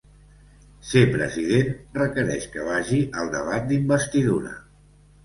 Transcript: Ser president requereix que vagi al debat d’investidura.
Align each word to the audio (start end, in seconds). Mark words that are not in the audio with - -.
Ser 0.91 1.01
president 1.15 1.69
requereix 1.97 2.47
que 2.53 2.65
vagi 2.69 3.03
al 3.21 3.29
debat 3.37 3.69
d’investidura. 3.73 4.57